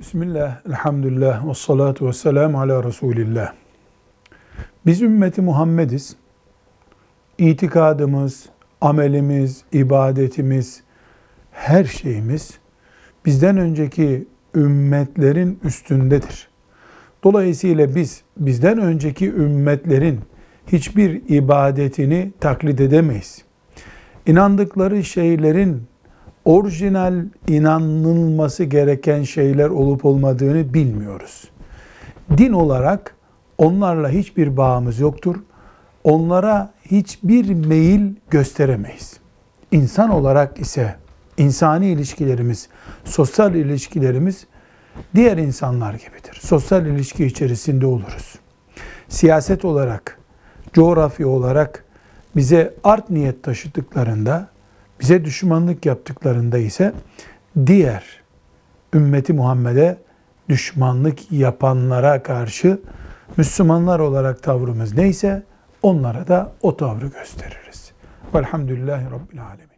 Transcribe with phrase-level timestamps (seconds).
[0.00, 3.52] Bismillah, elhamdülillah, ve salatu ve selamu ala Resulillah.
[4.86, 6.16] Biz ümmeti Muhammediz.
[7.38, 8.48] İtikadımız,
[8.80, 10.82] amelimiz, ibadetimiz,
[11.50, 12.58] her şeyimiz
[13.26, 16.48] bizden önceki ümmetlerin üstündedir.
[17.24, 20.20] Dolayısıyla biz bizden önceki ümmetlerin
[20.66, 23.44] hiçbir ibadetini taklit edemeyiz.
[24.26, 25.87] İnandıkları şeylerin
[26.48, 31.48] orijinal inanılması gereken şeyler olup olmadığını bilmiyoruz.
[32.38, 33.14] Din olarak
[33.58, 35.36] onlarla hiçbir bağımız yoktur.
[36.04, 39.16] Onlara hiçbir meyil gösteremeyiz.
[39.72, 40.96] İnsan olarak ise
[41.36, 42.68] insani ilişkilerimiz,
[43.04, 44.46] sosyal ilişkilerimiz
[45.14, 46.40] diğer insanlar gibidir.
[46.40, 48.34] Sosyal ilişki içerisinde oluruz.
[49.08, 50.18] Siyaset olarak,
[50.72, 51.84] coğrafya olarak
[52.36, 54.48] bize art niyet taşıdıklarında,
[55.00, 56.92] bize düşmanlık yaptıklarında ise
[57.66, 58.04] diğer
[58.94, 59.98] ümmeti Muhammed'e
[60.48, 62.80] düşmanlık yapanlara karşı
[63.36, 65.42] Müslümanlar olarak tavrımız neyse
[65.82, 67.92] onlara da o tavrı gösteririz.
[68.34, 69.77] Velhamdülillahi Rabbil Alemin.